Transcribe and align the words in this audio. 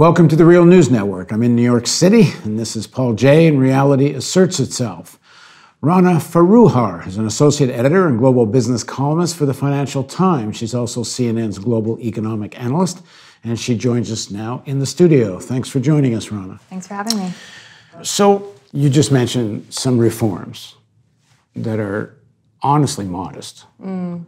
Welcome 0.00 0.28
to 0.28 0.36
the 0.36 0.46
Real 0.46 0.64
News 0.64 0.90
Network. 0.90 1.30
I'm 1.30 1.42
in 1.42 1.54
New 1.54 1.60
York 1.60 1.86
City, 1.86 2.32
and 2.44 2.58
this 2.58 2.74
is 2.74 2.86
Paul 2.86 3.12
Jay, 3.12 3.46
and 3.46 3.60
reality 3.60 4.14
asserts 4.14 4.58
itself. 4.58 5.18
Rana 5.82 6.12
Foroohar 6.12 7.06
is 7.06 7.18
an 7.18 7.26
associate 7.26 7.68
editor 7.68 8.08
and 8.08 8.18
global 8.18 8.46
business 8.46 8.82
columnist 8.82 9.36
for 9.36 9.44
the 9.44 9.52
Financial 9.52 10.02
Times. 10.02 10.56
She's 10.56 10.74
also 10.74 11.02
CNN's 11.02 11.58
global 11.58 12.00
economic 12.00 12.58
analyst, 12.58 13.02
and 13.44 13.60
she 13.60 13.76
joins 13.76 14.10
us 14.10 14.30
now 14.30 14.62
in 14.64 14.78
the 14.78 14.86
studio. 14.86 15.38
Thanks 15.38 15.68
for 15.68 15.80
joining 15.80 16.14
us, 16.14 16.32
Rana. 16.32 16.58
Thanks 16.70 16.86
for 16.86 16.94
having 16.94 17.18
me. 17.18 17.34
So, 18.00 18.54
you 18.72 18.88
just 18.88 19.12
mentioned 19.12 19.66
some 19.68 19.98
reforms 19.98 20.76
that 21.54 21.78
are 21.78 22.16
honestly 22.62 23.04
modest. 23.04 23.66
Mm. 23.78 24.24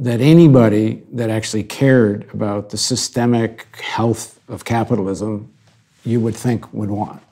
That 0.00 0.20
anybody 0.20 1.02
that 1.12 1.30
actually 1.30 1.62
cared 1.62 2.28
about 2.32 2.70
the 2.70 2.78
systemic 2.78 3.76
health 3.76 4.40
of 4.48 4.64
capitalism, 4.64 5.52
you 6.04 6.20
would 6.20 6.34
think 6.34 6.72
would 6.72 6.90
want. 6.90 7.22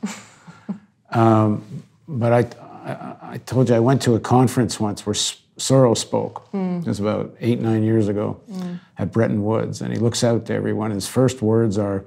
um, 1.10 1.64
but 2.06 2.32
I, 2.32 2.90
I, 2.90 3.16
I, 3.32 3.38
told 3.38 3.70
you 3.70 3.74
I 3.74 3.80
went 3.80 4.02
to 4.02 4.14
a 4.14 4.20
conference 4.20 4.78
once 4.78 5.06
where 5.06 5.14
Soros 5.14 5.98
spoke. 5.98 6.50
Mm. 6.52 6.82
It 6.82 6.86
was 6.86 7.00
about 7.00 7.34
eight, 7.40 7.60
nine 7.60 7.82
years 7.82 8.08
ago 8.08 8.40
mm. 8.50 8.78
at 8.98 9.12
Bretton 9.12 9.42
Woods. 9.44 9.80
And 9.80 9.92
he 9.92 9.98
looks 9.98 10.22
out 10.22 10.46
to 10.46 10.54
everyone. 10.54 10.90
His 10.90 11.08
first 11.08 11.42
words 11.42 11.78
are, 11.78 12.04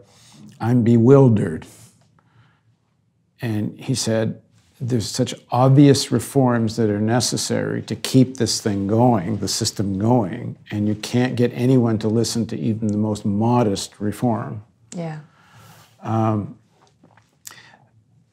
I'm 0.59 0.83
bewildered. 0.83 1.65
And 3.41 3.79
he 3.79 3.95
said, 3.95 4.41
there's 4.81 5.07
such 5.07 5.35
obvious 5.51 6.11
reforms 6.11 6.75
that 6.75 6.89
are 6.89 6.99
necessary 6.99 7.83
to 7.83 7.95
keep 7.95 8.37
this 8.37 8.59
thing 8.59 8.87
going, 8.87 9.37
the 9.37 9.47
system 9.47 9.99
going, 9.99 10.57
and 10.71 10.87
you 10.87 10.95
can't 10.95 11.35
get 11.35 11.51
anyone 11.53 11.99
to 11.99 12.07
listen 12.07 12.47
to 12.47 12.57
even 12.57 12.87
the 12.87 12.97
most 12.97 13.23
modest 13.23 13.99
reform. 13.99 14.63
Yeah. 14.95 15.19
Um, 16.01 16.57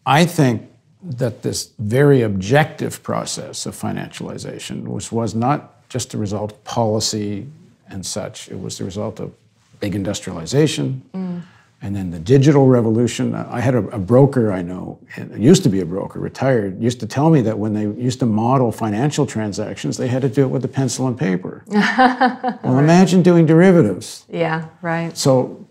I 0.07 0.25
think 0.25 0.71
that 1.03 1.43
this 1.43 1.75
very 1.79 2.23
objective 2.23 3.03
process 3.03 3.67
of 3.67 3.77
financialization, 3.77 4.85
which 4.85 5.13
was 5.13 5.35
not 5.35 5.87
just 5.91 6.15
a 6.15 6.19
result 6.19 6.53
of 6.53 6.65
policy 6.65 7.47
and 7.89 8.07
such, 8.07 8.49
it 8.49 8.59
was 8.59 8.79
the 8.79 8.85
result 8.85 9.21
of 9.21 9.35
big 9.81 9.95
industrialization. 9.95 11.03
Mm 11.15 11.43
and 11.81 11.95
then 11.95 12.11
the 12.11 12.19
digital 12.19 12.67
revolution. 12.67 13.35
I 13.35 13.61
had 13.61 13.75
a, 13.75 13.87
a, 13.89 13.99
broker 13.99 14.53
I 14.53 14.63
know, 14.63 14.99
used 15.37 15.63
to 15.63 15.69
be 15.69 15.81
a 15.81 15.87
broker, 15.87 16.19
retired, 16.19 16.83
used 16.83 16.99
to 17.01 17.07
tell 17.07 17.31
me 17.31 17.41
that 17.43 17.59
when 17.59 17.73
they 17.73 17.83
used 17.83 18.19
to 18.21 18.27
model 18.27 18.73
financial 18.73 19.27
transactions, 19.27 19.97
they 19.97 20.09
had 20.09 20.23
to 20.23 20.29
do 20.29 20.43
it 20.43 20.49
with 20.49 20.65
a 20.65 20.69
pencil 20.69 21.07
and 21.07 21.17
paper. 21.17 21.65
well, 21.69 21.81
right. 21.83 22.63
imagine 22.65 23.23
doing 23.23 23.47
derivatives. 23.47 24.27
Yeah, 24.29 24.69
right. 24.83 25.17
So 25.17 25.69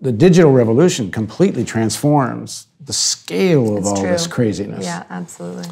the 0.00 0.12
digital 0.12 0.52
revolution 0.52 1.10
completely 1.10 1.64
transforms 1.64 2.66
the 2.80 2.92
scale 2.92 3.72
of 3.72 3.78
it's 3.78 3.88
all 3.88 3.96
true. 4.00 4.08
this 4.08 4.26
craziness. 4.26 4.84
Yeah, 4.84 5.04
absolutely. 5.10 5.68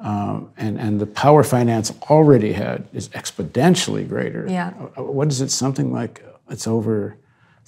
Um, 0.00 0.52
and, 0.56 0.78
and 0.78 1.00
the 1.00 1.06
power 1.06 1.42
finance 1.42 1.92
already 2.08 2.52
had 2.52 2.86
is 2.92 3.08
exponentially 3.10 4.08
greater. 4.08 4.46
Yeah. 4.48 4.72
Uh, 4.96 5.02
what 5.02 5.28
is 5.28 5.40
it? 5.40 5.50
Something 5.50 5.92
like 5.92 6.24
it's 6.48 6.66
over 6.66 7.16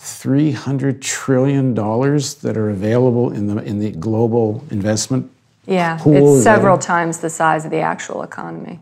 $300 0.01 0.99
trillion 1.03 1.75
that 1.75 2.55
are 2.57 2.71
available 2.71 3.33
in 3.33 3.47
the, 3.47 3.63
in 3.63 3.79
the 3.79 3.91
global 3.91 4.65
investment 4.71 5.31
yeah, 5.67 5.99
pool. 5.99 6.37
it's 6.37 6.43
several 6.43 6.79
times 6.79 7.19
the 7.19 7.29
size 7.29 7.67
of 7.67 7.71
the 7.71 7.81
actual 7.81 8.23
economy. 8.23 8.81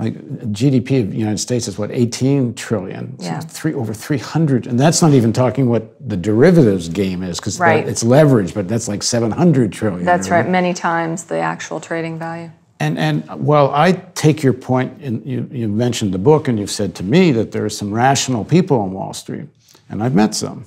Like 0.00 0.14
GDP 0.52 1.02
of 1.02 1.10
the 1.12 1.16
United 1.16 1.38
States 1.38 1.68
is 1.68 1.78
what 1.78 1.90
18 1.92 2.54
trillion. 2.54 3.18
So 3.20 3.26
yeah. 3.26 3.40
three 3.40 3.72
over 3.72 3.94
300, 3.94 4.66
and 4.66 4.78
that's 4.78 5.00
not 5.00 5.12
even 5.12 5.32
talking 5.32 5.68
what 5.68 6.08
the 6.08 6.16
derivatives 6.16 6.88
game 6.88 7.22
is 7.22 7.38
because 7.38 7.58
right. 7.60 7.86
it's 7.86 8.02
leverage, 8.02 8.52
but 8.52 8.68
that's 8.68 8.88
like 8.88 9.02
700 9.02 9.72
trillion. 9.72 10.04
That's 10.04 10.28
right, 10.28 10.48
many 10.48 10.74
times 10.74 11.24
the 11.24 11.38
actual 11.38 11.80
trading 11.80 12.18
value. 12.18 12.50
And 12.80 12.96
and 12.96 13.24
well, 13.44 13.72
I 13.74 13.92
take 14.14 14.40
your 14.40 14.52
point. 14.52 15.02
In, 15.02 15.24
you 15.24 15.48
you 15.50 15.66
mentioned 15.66 16.14
the 16.14 16.18
book, 16.18 16.46
and 16.46 16.60
you've 16.60 16.70
said 16.70 16.94
to 16.96 17.02
me 17.02 17.32
that 17.32 17.50
there 17.50 17.64
are 17.64 17.70
some 17.70 17.92
rational 17.92 18.44
people 18.44 18.80
on 18.80 18.92
Wall 18.92 19.12
Street 19.12 19.48
and 19.88 20.02
I've 20.02 20.14
met 20.14 20.34
some. 20.34 20.64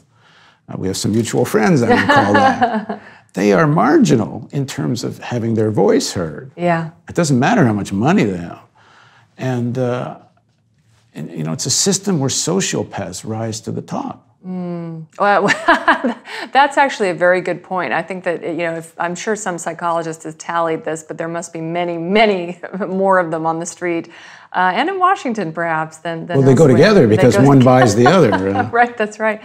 Uh, 0.68 0.76
we 0.78 0.88
have 0.88 0.98
some 0.98 1.12
mutual 1.12 1.46
friends, 1.46 1.82
I 1.82 1.90
would 1.90 2.10
call 2.10 2.34
that. 2.34 3.02
They 3.34 3.54
are 3.54 3.66
marginal 3.66 4.50
in 4.52 4.66
terms 4.66 5.04
of 5.04 5.20
having 5.20 5.54
their 5.54 5.72
voice 5.72 6.14
heard. 6.14 6.52
Yeah. 6.58 6.92
It 7.08 7.16
doesn't 7.16 7.40
matter 7.40 7.66
how 7.66 7.74
much 7.74 7.94
money 7.94 8.26
they 8.26 8.38
have. 8.38 8.62
And, 9.38 9.78
uh, 9.78 10.20
and 11.14 11.32
you 11.32 11.44
know, 11.44 11.54
it's 11.54 11.66
a 11.66 11.72
system 11.72 12.20
where 12.20 12.30
sociopaths 12.30 13.26
rise 13.26 13.62
to 13.62 13.72
the 13.72 13.82
top. 13.82 14.28
Mm. 14.46 15.06
Well, 15.20 15.48
that's 16.52 16.78
actually 16.78 17.10
a 17.10 17.14
very 17.14 17.42
good 17.42 17.64
point. 17.64 17.94
I 17.94 18.02
think 18.02 18.24
that 18.24 18.42
you 18.42 18.58
know, 18.58 18.78
if, 18.78 18.94
I'm 19.00 19.14
sure 19.14 19.36
some 19.36 19.58
psychologist 19.58 20.24
has 20.24 20.36
tallied 20.36 20.84
this, 20.84 21.04
but 21.04 21.18
there 21.18 21.28
must 21.28 21.54
be 21.54 21.62
many, 21.62 21.98
many 21.98 22.60
more 22.88 23.20
of 23.20 23.30
them 23.30 23.46
on 23.46 23.60
the 23.60 23.66
street, 23.66 24.10
uh, 24.54 24.72
and 24.74 24.90
in 24.90 25.00
Washington, 25.00 25.54
perhaps. 25.54 25.98
Than, 25.98 26.26
than 26.26 26.38
well, 26.38 26.46
they 26.46 26.54
go 26.54 26.68
together 26.68 27.08
because 27.08 27.38
one 27.38 27.60
together. 27.60 27.66
buys 27.66 27.96
the 27.96 28.08
other. 28.08 28.32
Right? 28.52 28.74
right, 28.74 28.98
that's 28.98 29.20
right. 29.20 29.42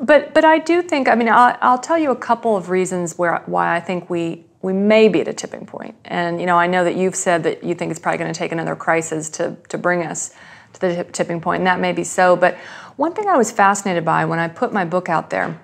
But 0.00 0.34
but 0.34 0.44
I 0.44 0.58
do 0.58 0.82
think. 0.82 1.08
I 1.08 1.14
mean, 1.14 1.28
I'll, 1.28 1.56
I'll 1.60 1.78
tell 1.78 1.98
you 1.98 2.10
a 2.10 2.16
couple 2.16 2.56
of 2.56 2.68
reasons 2.68 3.16
where 3.16 3.42
why 3.46 3.74
I 3.74 3.80
think 3.80 4.10
we 4.10 4.44
we 4.60 4.72
may 4.72 5.08
be 5.08 5.20
at 5.20 5.28
a 5.28 5.32
tipping 5.32 5.66
point. 5.66 5.94
And 6.04 6.40
you 6.40 6.46
know, 6.46 6.58
I 6.58 6.66
know 6.66 6.84
that 6.84 6.96
you've 6.96 7.16
said 7.16 7.42
that 7.44 7.64
you 7.64 7.74
think 7.74 7.90
it's 7.90 8.00
probably 8.00 8.18
going 8.18 8.32
to 8.32 8.38
take 8.38 8.52
another 8.52 8.76
crisis 8.76 9.30
to 9.30 9.56
to 9.68 9.78
bring 9.78 10.02
us 10.02 10.34
to 10.74 10.80
the 10.80 11.04
tipping 11.04 11.40
point, 11.40 11.60
and 11.60 11.66
that 11.66 11.80
may 11.80 11.92
be 11.92 12.04
so. 12.04 12.36
But 12.36 12.56
one 12.96 13.14
thing 13.14 13.28
I 13.28 13.36
was 13.36 13.50
fascinated 13.50 14.04
by 14.04 14.24
when 14.24 14.38
I 14.38 14.48
put 14.48 14.72
my 14.72 14.84
book 14.84 15.08
out 15.08 15.30
there, 15.30 15.60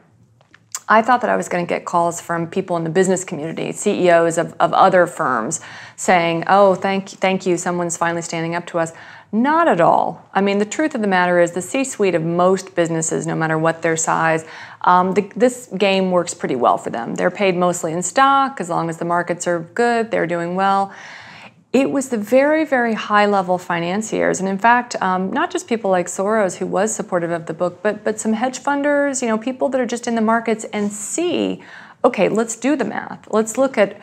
I 0.88 1.02
thought 1.02 1.20
that 1.20 1.30
I 1.30 1.36
was 1.36 1.48
going 1.48 1.66
to 1.66 1.68
get 1.68 1.84
calls 1.84 2.20
from 2.20 2.46
people 2.46 2.76
in 2.76 2.84
the 2.84 2.90
business 2.90 3.24
community, 3.24 3.72
CEOs 3.72 4.38
of, 4.38 4.54
of 4.58 4.72
other 4.72 5.06
firms, 5.06 5.60
saying, 5.96 6.44
"Oh, 6.46 6.74
thank 6.74 7.08
thank 7.08 7.44
you, 7.46 7.56
someone's 7.56 7.96
finally 7.96 8.22
standing 8.22 8.54
up 8.54 8.66
to 8.68 8.78
us." 8.78 8.92
Not 9.30 9.68
at 9.68 9.78
all. 9.78 10.26
I 10.32 10.40
mean, 10.40 10.56
the 10.56 10.64
truth 10.64 10.94
of 10.94 11.02
the 11.02 11.06
matter 11.06 11.38
is, 11.38 11.52
the 11.52 11.60
C-suite 11.60 12.14
of 12.14 12.22
most 12.22 12.74
businesses, 12.74 13.26
no 13.26 13.34
matter 13.34 13.58
what 13.58 13.82
their 13.82 13.94
size, 13.94 14.46
um, 14.80 15.12
the, 15.12 15.30
this 15.36 15.68
game 15.76 16.10
works 16.10 16.32
pretty 16.32 16.56
well 16.56 16.78
for 16.78 16.88
them. 16.88 17.14
They're 17.14 17.30
paid 17.30 17.54
mostly 17.54 17.92
in 17.92 18.02
stock. 18.02 18.58
As 18.58 18.70
long 18.70 18.88
as 18.88 18.96
the 18.96 19.04
markets 19.04 19.46
are 19.46 19.60
good, 19.74 20.10
they're 20.10 20.26
doing 20.26 20.54
well 20.54 20.94
it 21.72 21.90
was 21.90 22.08
the 22.08 22.16
very, 22.16 22.64
very 22.64 22.94
high 22.94 23.26
level 23.26 23.58
financiers. 23.58 24.40
And 24.40 24.48
in 24.48 24.58
fact, 24.58 24.96
um, 25.02 25.30
not 25.30 25.50
just 25.50 25.68
people 25.68 25.90
like 25.90 26.06
Soros, 26.06 26.56
who 26.56 26.66
was 26.66 26.94
supportive 26.94 27.30
of 27.30 27.46
the 27.46 27.52
book, 27.52 27.82
but, 27.82 28.04
but 28.04 28.18
some 28.18 28.32
hedge 28.32 28.60
funders, 28.60 29.20
you 29.20 29.28
know, 29.28 29.36
people 29.36 29.68
that 29.70 29.80
are 29.80 29.86
just 29.86 30.06
in 30.06 30.14
the 30.14 30.22
markets 30.22 30.64
and 30.72 30.90
see, 30.90 31.62
okay, 32.04 32.28
let's 32.30 32.56
do 32.56 32.74
the 32.74 32.86
math. 32.86 33.28
Let's 33.30 33.58
look 33.58 33.76
at 33.76 34.00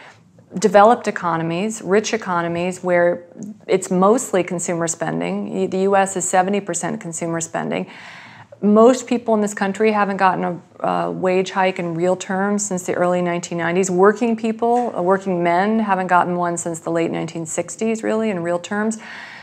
developed 0.59 1.07
economies, 1.07 1.81
rich 1.81 2.13
economies, 2.13 2.83
where 2.83 3.25
it's 3.67 3.89
mostly 3.89 4.43
consumer 4.43 4.87
spending. 4.87 5.69
The 5.69 5.79
US 5.79 6.15
is 6.15 6.25
70% 6.25 7.01
consumer 7.01 7.41
spending 7.41 7.89
most 8.73 9.07
people 9.07 9.33
in 9.35 9.41
this 9.41 9.53
country 9.53 9.91
haven't 9.91 10.17
gotten 10.17 10.43
a, 10.43 10.87
a, 10.87 11.11
wage 11.11 11.51
hike 11.51 11.79
in 11.79 11.93
real 11.93 12.15
terms 12.15 12.65
since 12.65 12.83
the 12.85 12.93
early 12.93 13.21
1990s. 13.21 13.89
Working 13.89 14.35
people, 14.35 14.95
uh, 14.95 15.01
working 15.01 15.43
men, 15.43 15.79
haven't 15.79 16.07
gotten 16.07 16.35
one 16.35 16.57
since 16.57 16.79
the 16.79 16.89
late 16.89 17.11
1960s, 17.11 18.03
really, 18.03 18.29
in 18.29 18.41
real 18.41 18.59
terms. 18.59 18.97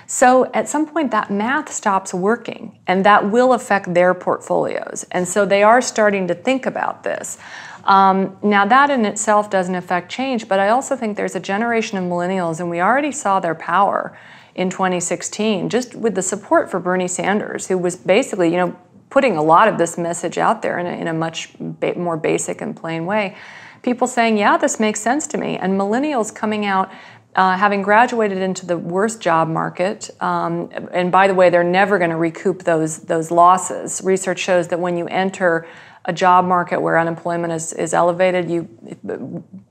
So 0.06 0.50
at 0.52 0.68
some 0.68 0.86
point, 0.86 1.10
that 1.12 1.30
math 1.30 1.72
stops 1.72 2.12
working, 2.12 2.78
and 2.86 3.04
that 3.06 3.30
will 3.30 3.54
affect 3.54 3.94
their 3.94 4.12
portfolios. 4.14 5.06
And 5.10 5.26
so 5.26 5.46
they 5.46 5.62
are 5.62 5.80
starting 5.80 6.28
to 6.28 6.34
think 6.34 6.66
about 6.66 7.02
this. 7.02 7.38
Um, 7.84 8.36
now, 8.42 8.66
that 8.66 8.90
in 8.90 9.04
itself 9.04 9.50
doesn't 9.50 9.74
affect 9.74 10.10
change, 10.10 10.48
but 10.48 10.58
I 10.58 10.68
also 10.68 10.96
think 10.96 11.16
there's 11.16 11.34
a 11.34 11.40
generation 11.40 11.98
of 11.98 12.04
millennials, 12.04 12.60
and 12.60 12.68
we 12.68 12.80
already 12.80 13.10
saw 13.10 13.40
their 13.40 13.54
power 13.54 14.16
in 14.54 14.70
2016, 14.70 15.68
just 15.68 15.94
with 15.94 16.14
the 16.14 16.22
support 16.22 16.70
for 16.70 16.78
Bernie 16.78 17.08
Sanders, 17.08 17.68
who 17.68 17.78
was 17.78 17.96
basically, 17.96 18.50
you 18.50 18.56
know, 18.56 18.76
putting 19.12 19.36
a 19.36 19.42
lot 19.42 19.68
of 19.68 19.76
this 19.76 19.98
message 19.98 20.38
out 20.38 20.62
there 20.62 20.78
in 20.78 20.86
a, 20.86 20.92
in 21.02 21.06
a 21.06 21.12
much 21.12 21.50
ba- 21.60 21.98
more 21.98 22.16
basic 22.16 22.62
and 22.62 22.74
plain 22.74 23.04
way. 23.04 23.36
People 23.82 24.06
saying, 24.06 24.38
yeah, 24.38 24.56
this 24.56 24.80
makes 24.80 25.00
sense 25.00 25.26
to 25.26 25.36
me. 25.36 25.58
And 25.58 25.78
millennials 25.78 26.34
coming 26.34 26.64
out 26.64 26.90
uh, 27.34 27.56
having 27.56 27.82
graduated 27.82 28.38
into 28.38 28.64
the 28.66 28.76
worst 28.76 29.20
job 29.20 29.48
market, 29.48 30.10
um, 30.20 30.70
and 30.92 31.10
by 31.10 31.26
the 31.26 31.34
way, 31.34 31.48
they're 31.48 31.64
never 31.64 31.98
going 31.98 32.10
to 32.10 32.16
recoup 32.16 32.64
those 32.64 32.98
those 33.04 33.30
losses. 33.30 34.02
Research 34.04 34.38
shows 34.38 34.68
that 34.68 34.78
when 34.78 34.98
you 34.98 35.06
enter 35.06 35.66
a 36.04 36.12
job 36.12 36.44
market 36.44 36.80
where 36.80 36.98
unemployment 36.98 37.52
is, 37.52 37.72
is 37.72 37.94
elevated, 37.94 38.50
you 38.50 38.68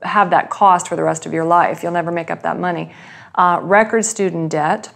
have 0.02 0.32
that 0.32 0.50
cost 0.50 0.88
for 0.88 0.96
the 0.96 1.04
rest 1.04 1.26
of 1.28 1.34
your 1.34 1.46
life. 1.46 1.84
You'll 1.84 1.92
never 1.92 2.12
make 2.12 2.32
up 2.32 2.42
that 2.42 2.58
money. 2.58 2.94
Uh, 3.36 3.60
record 3.62 4.06
student 4.06 4.50
debt, 4.50 4.92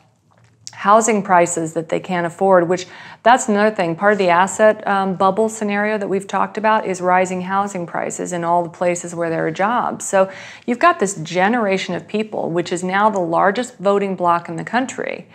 housing 0.85 1.23
prices 1.23 1.73
that 1.73 1.89
they 1.89 1.99
can't 1.99 2.27
afford, 2.27 2.69
which 2.69 2.85
that's 3.23 3.49
another 3.49 3.75
thing. 3.75 3.95
Part 3.95 4.13
of 4.13 4.19
the 4.19 4.29
asset 4.29 4.87
um, 4.87 5.15
bubble 5.15 5.49
scenario 5.49 5.97
that 5.97 6.07
we've 6.07 6.27
talked 6.27 6.59
about 6.59 6.85
is 6.85 7.01
rising 7.01 7.41
housing 7.41 7.87
prices 7.87 8.31
in 8.31 8.43
all 8.43 8.61
the 8.61 8.69
places 8.69 9.15
where 9.15 9.31
there 9.31 9.47
are 9.47 9.51
jobs. 9.51 10.07
So 10.07 10.31
you've 10.67 10.77
got 10.77 10.99
this 10.99 11.15
generation 11.15 11.95
of 11.95 12.07
people, 12.07 12.51
which 12.51 12.71
is 12.71 12.83
now 12.83 13.09
the 13.09 13.25
largest 13.39 13.79
voting 13.79 14.15
bloc 14.15 14.47
in 14.47 14.57
the 14.57 14.63
country, 14.63 15.27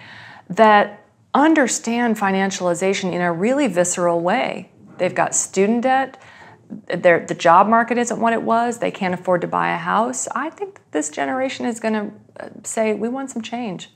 that 0.49 1.05
understand 1.35 2.17
financialization 2.17 3.13
in 3.13 3.21
a 3.21 3.33
really 3.33 3.67
visceral 3.67 4.21
way. 4.21 4.71
They've 4.99 5.15
got 5.23 5.35
student 5.35 5.83
debt, 5.83 6.17
the 6.87 7.37
job 7.37 7.67
market 7.67 7.99
isn't 7.99 8.21
what 8.21 8.33
it 8.33 8.43
was. 8.43 8.79
They 8.79 8.93
can't 8.93 9.15
afford 9.15 9.41
to 9.41 9.49
buy 9.49 9.73
a 9.73 9.77
house. 9.79 10.29
I 10.29 10.51
think 10.51 10.81
this 10.93 11.11
generation 11.11 11.67
is 11.67 11.81
going 11.81 11.95
to 11.95 12.45
uh, 12.45 12.49
say, 12.63 12.95
we 12.95 13.09
want 13.09 13.31
some 13.31 13.43
change. 13.43 13.91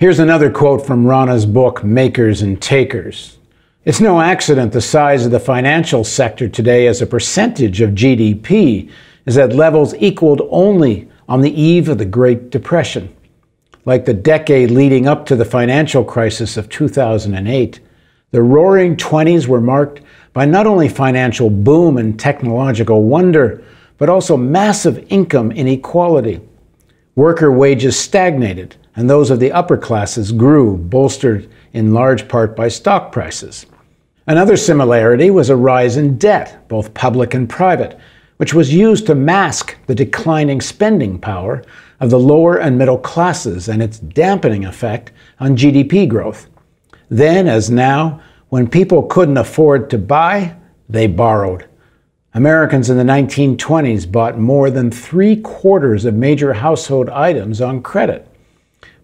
Here's 0.00 0.18
another 0.18 0.50
quote 0.50 0.86
from 0.86 1.06
Rana's 1.06 1.44
book, 1.44 1.84
Makers 1.84 2.40
and 2.40 2.58
Takers. 2.62 3.36
It's 3.84 4.00
no 4.00 4.18
accident 4.18 4.72
the 4.72 4.80
size 4.80 5.26
of 5.26 5.30
the 5.30 5.38
financial 5.38 6.04
sector 6.04 6.48
today 6.48 6.86
as 6.86 7.02
a 7.02 7.06
percentage 7.06 7.82
of 7.82 7.90
GDP 7.90 8.90
is 9.26 9.36
at 9.36 9.52
levels 9.52 9.94
equaled 9.96 10.40
only 10.48 11.10
on 11.28 11.42
the 11.42 11.52
eve 11.52 11.90
of 11.90 11.98
the 11.98 12.06
Great 12.06 12.48
Depression. 12.48 13.14
Like 13.84 14.06
the 14.06 14.14
decade 14.14 14.70
leading 14.70 15.06
up 15.06 15.26
to 15.26 15.36
the 15.36 15.44
financial 15.44 16.02
crisis 16.02 16.56
of 16.56 16.70
2008, 16.70 17.80
the 18.30 18.42
roaring 18.42 18.96
20s 18.96 19.48
were 19.48 19.60
marked 19.60 20.00
by 20.32 20.46
not 20.46 20.66
only 20.66 20.88
financial 20.88 21.50
boom 21.50 21.98
and 21.98 22.18
technological 22.18 23.02
wonder, 23.02 23.62
but 23.98 24.08
also 24.08 24.38
massive 24.38 25.04
income 25.10 25.52
inequality. 25.52 26.40
Worker 27.16 27.52
wages 27.52 27.98
stagnated, 27.98 28.76
and 28.96 29.08
those 29.08 29.30
of 29.30 29.40
the 29.40 29.52
upper 29.52 29.76
classes 29.76 30.32
grew, 30.32 30.76
bolstered 30.76 31.50
in 31.72 31.94
large 31.94 32.28
part 32.28 32.56
by 32.56 32.68
stock 32.68 33.12
prices. 33.12 33.66
Another 34.26 34.56
similarity 34.56 35.30
was 35.30 35.50
a 35.50 35.56
rise 35.56 35.96
in 35.96 36.18
debt, 36.18 36.68
both 36.68 36.94
public 36.94 37.34
and 37.34 37.48
private, 37.48 37.98
which 38.36 38.54
was 38.54 38.72
used 38.72 39.06
to 39.06 39.14
mask 39.14 39.76
the 39.86 39.94
declining 39.94 40.60
spending 40.60 41.18
power 41.18 41.62
of 42.00 42.10
the 42.10 42.18
lower 42.18 42.56
and 42.56 42.78
middle 42.78 42.98
classes 42.98 43.68
and 43.68 43.82
its 43.82 43.98
dampening 43.98 44.64
effect 44.64 45.12
on 45.38 45.56
GDP 45.56 46.08
growth. 46.08 46.48
Then, 47.08 47.46
as 47.46 47.70
now, 47.70 48.20
when 48.48 48.68
people 48.68 49.02
couldn't 49.02 49.36
afford 49.36 49.90
to 49.90 49.98
buy, 49.98 50.56
they 50.88 51.06
borrowed. 51.06 51.66
Americans 52.32 52.88
in 52.88 52.96
the 52.96 53.02
1920s 53.02 54.10
bought 54.10 54.38
more 54.38 54.70
than 54.70 54.90
three 54.90 55.36
quarters 55.36 56.04
of 56.04 56.14
major 56.14 56.52
household 56.52 57.08
items 57.08 57.60
on 57.60 57.82
credit. 57.82 58.29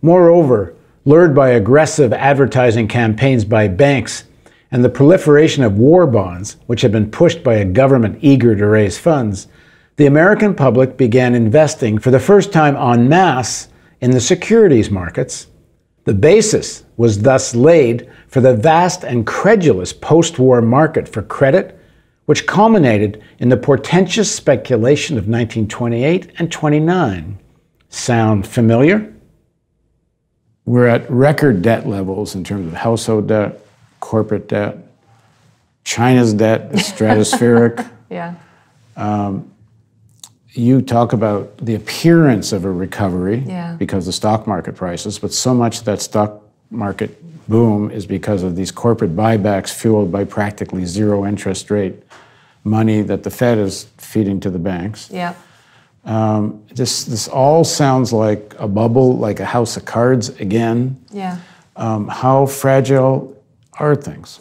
Moreover, 0.07 0.73
lured 1.05 1.35
by 1.35 1.49
aggressive 1.49 2.13
advertising 2.13 2.87
campaigns 2.87 3.45
by 3.45 3.67
banks 3.67 4.23
and 4.71 4.85
the 4.85 4.89
proliferation 4.89 5.65
of 5.65 5.79
war 5.79 6.07
bonds, 6.07 6.59
which 6.69 6.83
had 6.83 6.93
been 6.93 7.11
pushed 7.11 7.43
by 7.43 7.55
a 7.55 7.65
government 7.65 8.21
eager 8.21 8.55
to 8.55 8.67
raise 8.69 8.97
funds, 8.97 9.49
the 9.97 10.07
American 10.07 10.55
public 10.55 10.97
began 10.97 11.35
investing 11.35 11.99
for 11.99 12.13
the 12.13 12.21
first 12.21 12.53
time 12.53 12.77
en 12.77 13.09
masse 13.09 13.67
in 14.01 14.13
the 14.13 14.21
securities 14.21 14.93
markets 14.93 15.49
the 16.05 16.15
basis 16.15 16.85
was 16.97 17.23
thus 17.23 17.53
laid 17.53 18.09
for 18.29 18.41
the 18.41 18.55
vast 18.55 19.03
and 19.03 19.27
credulous 19.27 19.93
post 19.93 20.39
war 20.39 20.63
market 20.63 21.09
for 21.09 21.23
credit, 21.23 21.81
which 22.27 22.47
culminated 22.47 23.25
in 23.41 23.49
the 23.49 23.57
portentous 23.57 24.33
speculation 24.33 25.19
of 25.19 25.25
1928 25.25 26.31
and 26.39 26.53
29. 26.53 27.41
Sound 27.89 28.47
familiar? 28.47 29.13
We're 30.67 30.89
at 30.89 31.09
record 31.09 31.63
debt 31.63 31.87
levels 31.87 32.35
in 32.35 32.45
terms 32.45 32.67
of 32.67 32.75
household 32.75 33.29
debt, 33.29 33.61
corporate 34.01 34.49
debt. 34.49 34.79
China's 35.85 36.35
debt 36.35 36.73
is 36.75 36.81
stratospheric. 36.93 37.89
yeah. 38.11 38.35
Um, 38.97 39.53
you 40.51 40.83
talk 40.83 41.13
about 41.13 41.57
the 41.59 41.75
appearance 41.75 42.53
of 42.53 42.65
a 42.65 42.71
recovery 42.71 43.45
yeah. 43.47 43.75
because 43.75 44.09
of 44.09 44.15
stock 44.15 44.47
market 44.47 44.75
prices, 44.75 45.19
but 45.19 45.33
so 45.33 45.55
much 45.55 45.83
that 45.83 46.01
stock 46.01 46.43
market 46.71 47.23
boom 47.49 47.91
is 47.91 48.07
because 48.07 48.43
of 48.43 48.57
these 48.57 48.73
corporate 48.73 49.15
buybacks 49.15 49.73
fueled 49.73 50.11
by 50.11 50.25
practically 50.25 50.85
zero 50.85 51.25
interest 51.25 51.71
rate 51.71 52.03
money 52.65 53.03
that 53.03 53.23
the 53.23 53.31
Fed 53.31 53.59
is 53.59 53.85
feeding 53.99 54.41
to 54.41 54.51
the 54.51 54.59
banks. 54.59 55.11
Yeah. 55.13 55.35
Um, 56.07 56.63
this 56.73 57.05
this 57.05 57.29
all 57.29 57.65
sounds 57.65 58.13
like 58.13 58.55
a 58.59 58.69
bubble, 58.69 59.19
like 59.19 59.41
a 59.41 59.45
house 59.45 59.77
of 59.77 59.85
cards 59.85 60.29
again. 60.41 61.05
Yeah. 61.11 61.39
Um, 61.75 62.09
how 62.09 62.47
fragile 62.47 63.37
are 63.75 63.95
things? 63.97 64.41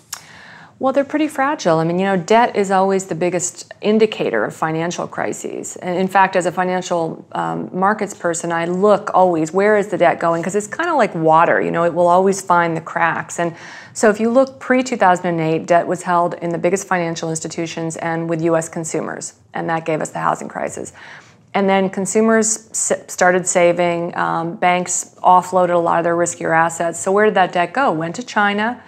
Well, 0.78 0.92
they're 0.92 1.06
pretty 1.06 1.30
fragile. 1.30 1.78
I 1.78 1.86
mean, 1.86 2.00
you 2.00 2.06
know, 2.06 2.18
debt 2.18 2.58
is 2.58 2.70
always 2.70 3.06
the 3.06 3.16
biggest 3.16 3.74
indicator 3.80 4.44
of 4.44 4.54
financial 4.54 5.08
crises. 5.08 5.78
And 5.78 5.98
in 5.98 6.10
fact, 6.10 6.36
as 6.36 6.46
a 6.46 6.52
financial 6.52 7.26
um, 7.32 7.70
markets 7.72 8.14
person, 8.14 8.52
I 8.52 8.66
look 8.66 9.10
always 9.14 9.54
where 9.54 9.78
is 9.78 9.88
the 9.88 9.98
debt 9.98 10.20
going 10.20 10.42
because 10.42 10.54
it's 10.54 10.68
kind 10.68 10.90
of 10.90 10.98
like 10.98 11.16
water. 11.16 11.62
You 11.62 11.72
know, 11.72 11.86
it 11.86 11.94
will 11.94 12.08
always 12.08 12.42
find 12.42 12.76
the 12.76 12.82
cracks. 12.82 13.40
And 13.40 13.56
so, 13.94 14.10
if 14.10 14.20
you 14.20 14.30
look 14.30 14.60
pre 14.60 14.84
2008, 14.84 15.66
debt 15.66 15.88
was 15.88 16.04
held 16.04 16.34
in 16.36 16.50
the 16.50 16.58
biggest 16.58 16.86
financial 16.88 17.30
institutions 17.30 17.96
and 17.96 18.30
with 18.30 18.42
U.S. 18.44 18.68
consumers, 18.68 19.36
and 19.54 19.70
that 19.70 19.86
gave 19.86 20.02
us 20.02 20.10
the 20.10 20.20
housing 20.20 20.50
crisis. 20.50 20.92
And 21.56 21.68
then 21.68 21.90
consumers 21.90 22.70
started 22.72 23.48
saving. 23.48 24.16
Um, 24.16 24.58
banks 24.58 25.16
offloaded 25.24 25.74
a 25.74 25.80
lot 25.80 25.98
of 25.98 26.04
their 26.04 26.16
riskier 26.16 26.56
assets. 26.56 27.00
So 27.00 27.12
where 27.12 27.26
did 27.26 27.34
that 27.34 27.54
debt 27.54 27.74
go? 27.74 27.92
Went 27.92 28.16
to 28.16 28.24
China 28.24 28.84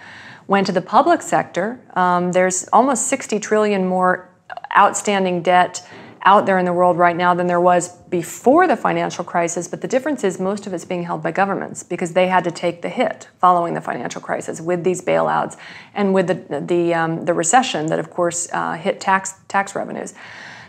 went 0.48 0.66
to 0.66 0.72
the 0.72 0.82
public 0.82 1.22
sector, 1.22 1.78
um, 1.94 2.32
there's 2.32 2.66
almost 2.72 3.06
60 3.06 3.38
trillion 3.38 3.86
more 3.86 4.28
outstanding 4.76 5.42
debt 5.42 5.86
out 6.24 6.46
there 6.46 6.58
in 6.58 6.64
the 6.64 6.72
world 6.72 6.98
right 6.98 7.16
now 7.16 7.32
than 7.32 7.46
there 7.46 7.60
was 7.60 7.96
before 8.08 8.66
the 8.66 8.76
financial 8.76 9.22
crisis. 9.22 9.68
But 9.68 9.82
the 9.82 9.88
difference 9.88 10.24
is 10.24 10.40
most 10.40 10.66
of 10.66 10.74
it's 10.74 10.84
being 10.84 11.04
held 11.04 11.22
by 11.22 11.30
governments 11.30 11.82
because 11.82 12.12
they 12.12 12.26
had 12.26 12.44
to 12.44 12.50
take 12.50 12.82
the 12.82 12.88
hit 12.88 13.28
following 13.38 13.74
the 13.74 13.80
financial 13.80 14.20
crisis 14.20 14.60
with 14.60 14.82
these 14.82 15.00
bailouts 15.00 15.56
and 15.94 16.12
with 16.12 16.26
the 16.26 16.60
the, 16.60 16.92
um, 16.92 17.24
the 17.24 17.34
recession 17.34 17.86
that, 17.86 17.98
of 17.98 18.10
course, 18.10 18.48
uh, 18.52 18.72
hit 18.72 19.00
tax 19.00 19.34
tax 19.46 19.74
revenues. 19.74 20.12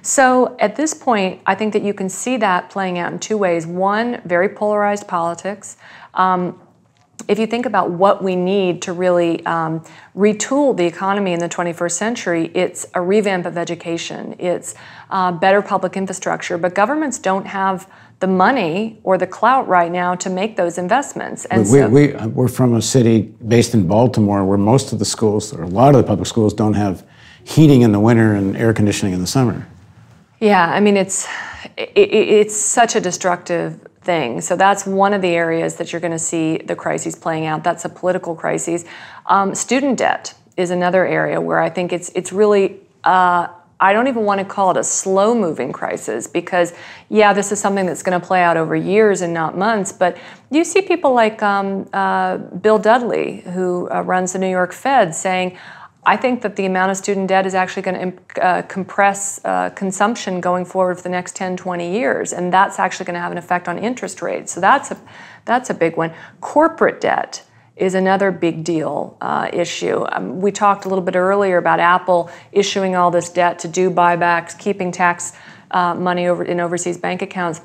So 0.01 0.56
at 0.60 0.75
this 0.75 0.94
point, 0.94 1.42
I 1.46 1.56
think 1.56 1.74
that 1.74 1.84
you 1.84 1.94
can 1.94 2.10
see 2.10 2.38
that 2.38 2.69
playing 2.69 2.98
out 2.98 3.12
in 3.12 3.19
two 3.19 3.38
ways. 3.38 3.66
One, 3.66 4.22
very 4.25 4.50
polarized 4.50 5.07
politics. 5.07 5.78
Um, 6.13 6.60
if 7.28 7.38
you 7.38 7.46
think 7.46 7.66
about 7.66 7.92
what 7.92 8.24
we 8.24 8.36
need 8.36 8.81
to 8.84 8.94
really 8.94 9.46
um, 9.46 9.84
retool 10.16 10.75
the 10.75 10.86
economy 10.86 11.34
in 11.34 11.40
the 11.40 11.50
21st 11.50 11.92
century, 11.92 12.51
it's 12.56 12.86
a 12.94 13.01
revamp 13.01 13.46
of 13.46 13.57
education, 13.57 14.36
it's 14.40 14.74
uh, 15.12 15.31
better 15.31 15.62
public 15.62 15.98
infrastructure, 15.98 16.57
but 16.57 16.74
governments 16.74 17.19
don't 17.19 17.46
have 17.46 17.92
the 18.19 18.28
money 18.28 19.00
or 19.04 19.18
the 19.18 19.28
clout 19.28 19.68
right 19.68 19.92
now 19.92 20.16
to 20.16 20.30
make 20.30 20.56
those 20.56 20.78
investments. 20.78 21.46
And 21.46 21.62
we, 21.62 21.68
so, 21.68 21.90
we, 21.90 22.13
we're 22.28 22.48
from 22.48 22.75
a 22.75 22.81
city 22.81 23.34
based 23.48 23.74
in 23.74 23.88
Baltimore 23.88 24.44
where 24.44 24.58
most 24.58 24.91
of 24.91 25.00
the 25.00 25.06
schools, 25.06 25.53
or 25.53 25.63
a 25.63 25.68
lot 25.68 25.96
of 25.96 26.01
the 26.01 26.08
public 26.08 26.27
schools, 26.27 26.53
don't 26.53 26.74
have 26.74 27.06
heating 27.44 27.82
in 27.82 27.91
the 27.91 28.00
winter 28.00 28.34
and 28.34 28.58
air 28.58 28.74
conditioning 28.74 29.13
in 29.13 29.22
the 29.22 29.27
summer. 29.27 29.68
Yeah, 30.39 30.65
I 30.65 30.79
mean, 30.79 30.96
it's, 30.96 31.27
it, 31.75 31.91
it's 31.96 32.55
such 32.55 32.96
a 32.96 33.01
destructive 33.01 33.86
thing. 34.01 34.39
So 34.41 34.55
that's 34.55 34.86
one 34.86 35.13
of 35.13 35.22
the 35.22 35.29
areas 35.29 35.75
that 35.75 35.91
you're 35.91 36.00
going 36.00 36.13
to 36.13 36.19
see 36.19 36.58
the 36.58 36.75
crises 36.75 37.15
playing 37.15 37.46
out. 37.46 37.63
That's 37.63 37.84
a 37.84 37.89
political 37.89 38.36
crisis. 38.36 38.86
Um, 39.25 39.53
student 39.53 39.98
debt 39.98 40.34
is 40.55 40.69
another 40.72 41.05
area 41.05 41.41
where 41.41 41.60
I 41.60 41.69
think 41.69 41.93
it's 41.93 42.10
it's 42.15 42.31
really. 42.31 42.79
Uh, 43.03 43.48
I 43.81 43.93
don't 43.93 44.10
even 44.10 44.25
want 44.25 44.39
to 44.39 44.46
call 44.46 44.72
it 44.72 44.77
a 44.77 44.84
slow 44.84 45.34
moving 45.34 45.72
crisis 45.72 46.27
because, 46.27 46.74
yeah, 47.08 47.31
this 47.31 47.53
is 47.53 47.62
something 47.62 47.86
that's 47.86 48.03
going 48.03 48.19
to 48.19 48.25
play 48.25 48.41
out 48.43 48.58
over 48.58 48.75
years 48.75 49.22
and 49.22 49.34
not 49.34 49.58
months. 49.58 49.93
But 49.93 50.17
you 50.51 50.65
see 50.65 50.81
people 50.81 51.13
like 51.13 51.41
um, 51.41 51.88
uh, 51.93 52.39
Bill 52.39 52.77
Dudley, 52.77 53.39
who 53.39 53.89
uh, 53.89 54.01
runs 54.01 54.34
the 54.34 54.39
New 54.39 54.50
York 54.50 54.74
Fed, 54.74 55.15
saying, 55.15 55.58
I 56.06 56.15
think 56.15 56.41
that 56.44 56.56
the 56.56 56.65
amount 56.65 56.91
of 56.91 56.98
student 56.98 57.27
debt 57.27 57.46
is 57.46 57.53
actually 57.53 57.82
going 57.82 58.12
to 58.12 58.44
uh, 58.44 58.62
compress 58.63 59.41
uh, 59.44 59.70
consumption 59.72 60.39
going 60.39 60.65
forward 60.65 60.96
for 60.96 61.03
the 61.03 61.10
next 61.10 61.36
10, 61.36 61.58
20 61.58 61.91
years, 61.91 62.32
and 62.32 62.53
that's 62.53 62.79
actually 62.79 63.06
going 63.06 63.15
to 63.15 63.20
have 63.20 63.32
an 63.32 63.38
effect 63.38 63.68
on 63.68 63.77
interest 63.77 64.22
rates. 64.22 64.53
So 64.53 64.62
that's 64.62 64.91
a, 64.91 64.98
that's 65.46 65.70
a 65.70 65.74
big 65.74 65.98
one. 65.98 66.13
Corporate 66.39 67.01
debt 67.01 67.44
is 67.75 67.96
another 67.96 68.32
big 68.32 68.63
deal 68.63 69.18
uh, 69.22 69.50
issue. 69.51 70.06
Um, 70.12 70.39
we 70.41 70.51
talked 70.51 70.86
a 70.86 70.89
little 70.89 71.03
bit 71.03 71.15
earlier 71.15 71.58
about 71.58 71.79
Apple 71.79 72.29
issuing 72.51 72.96
all 72.96 73.12
this 73.12 73.29
debt 73.29 73.60
to 73.60 73.68
do 73.68 73.89
buybacks, 73.89 74.58
keeping 74.58 74.91
tax 74.91 75.34
uh, 75.72 75.96
money 75.96 76.27
over 76.27 76.44
in 76.44 76.60
overseas 76.60 76.98
bank 76.98 77.22
accounts. 77.22 77.62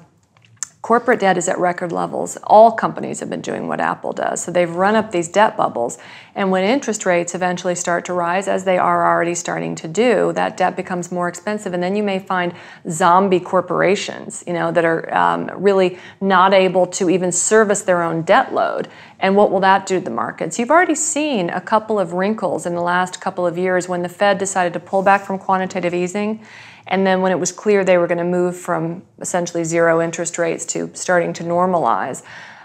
Corporate 0.84 1.20
debt 1.20 1.38
is 1.38 1.48
at 1.48 1.58
record 1.58 1.92
levels. 1.92 2.36
All 2.44 2.70
companies 2.70 3.20
have 3.20 3.30
been 3.30 3.40
doing 3.40 3.68
what 3.68 3.80
Apple 3.80 4.12
does. 4.12 4.42
So 4.42 4.50
they've 4.50 4.70
run 4.70 4.96
up 4.96 5.12
these 5.12 5.28
debt 5.28 5.56
bubbles. 5.56 5.96
And 6.34 6.50
when 6.50 6.62
interest 6.62 7.06
rates 7.06 7.34
eventually 7.34 7.74
start 7.74 8.04
to 8.04 8.12
rise, 8.12 8.48
as 8.48 8.64
they 8.64 8.76
are 8.76 9.10
already 9.10 9.34
starting 9.34 9.76
to 9.76 9.88
do, 9.88 10.34
that 10.34 10.58
debt 10.58 10.76
becomes 10.76 11.10
more 11.10 11.26
expensive. 11.26 11.72
And 11.72 11.82
then 11.82 11.96
you 11.96 12.02
may 12.02 12.18
find 12.18 12.52
zombie 12.90 13.40
corporations, 13.40 14.44
you 14.46 14.52
know, 14.52 14.70
that 14.72 14.84
are 14.84 15.10
um, 15.14 15.50
really 15.54 15.98
not 16.20 16.52
able 16.52 16.86
to 16.88 17.08
even 17.08 17.32
service 17.32 17.80
their 17.80 18.02
own 18.02 18.20
debt 18.20 18.52
load. 18.52 18.86
And 19.20 19.36
what 19.36 19.50
will 19.50 19.60
that 19.60 19.86
do 19.86 19.98
to 19.98 20.04
the 20.04 20.10
markets? 20.10 20.58
You've 20.58 20.70
already 20.70 20.96
seen 20.96 21.48
a 21.48 21.62
couple 21.62 21.98
of 21.98 22.12
wrinkles 22.12 22.66
in 22.66 22.74
the 22.74 22.82
last 22.82 23.22
couple 23.22 23.46
of 23.46 23.56
years 23.56 23.88
when 23.88 24.02
the 24.02 24.10
Fed 24.10 24.36
decided 24.36 24.74
to 24.74 24.80
pull 24.80 25.00
back 25.00 25.24
from 25.24 25.38
quantitative 25.38 25.94
easing 25.94 26.44
and 26.86 27.06
then 27.06 27.22
when 27.22 27.32
it 27.32 27.38
was 27.38 27.52
clear 27.52 27.84
they 27.84 27.98
were 27.98 28.06
going 28.06 28.18
to 28.18 28.24
move 28.24 28.56
from 28.56 29.02
essentially 29.20 29.64
zero 29.64 30.02
interest 30.02 30.38
rates 30.38 30.66
to 30.66 30.90
starting 30.94 31.32
to 31.34 31.44
normalize, 31.44 32.22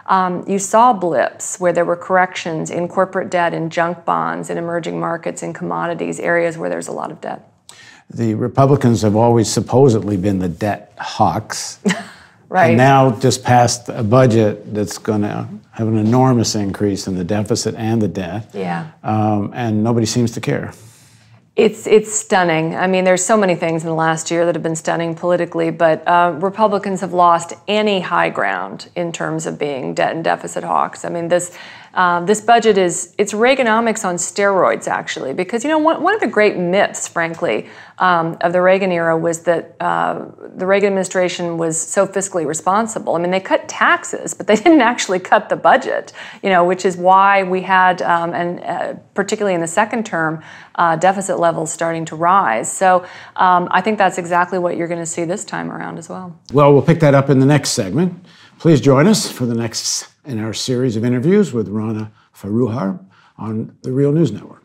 um, 0.07 0.43
you 0.47 0.57
saw 0.59 0.91
blips 0.91 1.59
where 1.59 1.71
there 1.71 1.85
were 1.85 1.95
corrections 1.95 2.71
in 2.71 2.87
corporate 2.87 3.29
debt, 3.29 3.53
in 3.53 3.69
junk 3.69 4.05
bonds, 4.05 4.49
in 4.49 4.57
emerging 4.57 4.99
markets, 4.99 5.43
in 5.43 5.53
commodities, 5.53 6.19
areas 6.19 6.57
where 6.57 6.69
there's 6.69 6.87
a 6.87 6.91
lot 6.91 7.11
of 7.11 7.21
debt. 7.21 7.51
the 8.11 8.33
Republicans 8.33 9.03
have 9.03 9.15
always 9.15 9.51
supposedly 9.51 10.17
been 10.17 10.39
the 10.39 10.49
debt 10.49 10.93
hawks. 10.97 11.79
right. 12.49 12.69
And 12.69 12.77
now 12.77 13.11
just 13.19 13.43
passed 13.43 13.87
a 13.89 14.03
budget 14.03 14.73
that's 14.73 14.97
going 14.97 15.21
to 15.21 15.47
have 15.71 15.87
an 15.87 15.97
enormous 15.97 16.55
increase 16.55 17.07
in 17.07 17.15
the 17.15 17.23
deficit 17.23 17.75
and 17.75 18.01
the 18.01 18.07
debt. 18.07 18.49
Yeah. 18.53 18.89
Um, 19.03 19.51
and 19.53 19.83
nobody 19.83 20.07
seems 20.07 20.31
to 20.31 20.41
care. 20.41 20.73
It's 21.59 21.87
it's 21.87 22.15
stunning. 22.15 22.73
I 22.73 22.87
mean, 22.87 23.03
there's 23.03 23.25
so 23.25 23.35
many 23.35 23.53
things 23.53 23.83
in 23.83 23.89
the 23.89 23.93
last 23.93 24.31
year 24.31 24.45
that 24.45 24.55
have 24.55 24.63
been 24.63 24.77
stunning 24.77 25.13
politically, 25.13 25.71
but 25.71 26.07
uh, 26.07 26.37
Republicans 26.39 27.01
have 27.01 27.11
lost 27.11 27.51
any 27.67 27.99
high 27.99 28.29
ground 28.29 28.87
in 28.95 29.11
terms 29.11 29.45
of 29.45 29.59
being 29.59 29.93
debt 29.93 30.15
and 30.15 30.23
deficit 30.23 30.63
hawks. 30.63 31.03
I 31.03 31.09
mean, 31.09 31.27
this 31.27 31.53
um, 31.99 32.25
this 32.25 32.39
budget 32.39 32.77
is 32.77 33.13
it's 33.17 33.33
Reaganomics 33.33 34.05
on 34.05 34.15
steroids, 34.15 34.87
actually, 34.87 35.33
because 35.33 35.65
you 35.65 35.69
know 35.69 35.79
one, 35.79 36.01
one 36.01 36.15
of 36.15 36.21
the 36.21 36.27
great 36.27 36.55
myths, 36.55 37.09
frankly, 37.09 37.67
um, 37.97 38.37
of 38.39 38.53
the 38.53 38.61
Reagan 38.61 38.89
era 38.93 39.17
was 39.17 39.41
that 39.41 39.75
uh, 39.81 40.23
the 40.55 40.65
Reagan 40.65 40.87
administration 40.87 41.57
was 41.57 41.77
so 41.77 42.07
fiscally 42.07 42.45
responsible. 42.45 43.17
I 43.17 43.19
mean, 43.19 43.31
they 43.31 43.41
cut 43.41 43.67
taxes, 43.67 44.33
but 44.33 44.47
they 44.47 44.55
didn't 44.63 44.79
actually 44.79 45.19
cut 45.19 45.49
the 45.49 45.57
budget. 45.57 46.13
You 46.41 46.49
know, 46.51 46.63
which 46.63 46.85
is 46.85 46.95
why 46.95 47.43
we 47.43 47.63
had, 47.63 48.01
um, 48.01 48.33
and 48.33 48.63
uh, 48.63 48.93
particularly 49.13 49.53
in 49.53 49.59
the 49.59 49.67
second 49.67 50.05
term, 50.05 50.41
uh, 50.75 50.95
deficit 50.95 51.37
levels 51.37 51.69
starting 51.69 52.05
to 52.05 52.15
rise. 52.15 52.71
So 52.71 53.05
um, 53.35 53.67
I 53.71 53.81
think 53.81 53.97
that's 53.97 54.17
exactly 54.17 54.57
what 54.57 54.77
you're 54.77 54.87
going 54.87 55.01
to 55.01 55.05
see 55.05 55.25
this 55.25 55.43
time 55.43 55.69
around 55.69 55.97
as 55.97 56.07
well. 56.07 56.39
Well, 56.53 56.71
we'll 56.71 56.81
pick 56.81 57.01
that 57.01 57.13
up 57.13 57.29
in 57.29 57.39
the 57.39 57.45
next 57.45 57.71
segment. 57.71 58.25
Please 58.57 58.79
join 58.79 59.05
us 59.05 59.29
for 59.29 59.45
the 59.45 59.55
next 59.55 60.08
in 60.25 60.39
our 60.39 60.53
series 60.53 60.95
of 60.95 61.03
interviews 61.03 61.53
with 61.53 61.67
Rana 61.69 62.11
Foroohar 62.35 63.03
on 63.37 63.77
the 63.81 63.91
Real 63.91 64.11
News 64.11 64.31
Network. 64.31 64.63